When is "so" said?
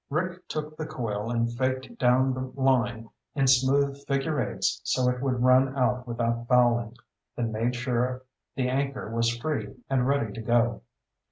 4.83-5.07